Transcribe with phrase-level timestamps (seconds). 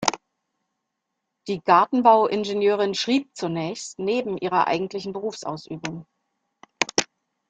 [1.47, 6.07] Die Gartenbau-Ingenieurin schrieb zunächst neben ihrer eigentlichen Berufsausübung.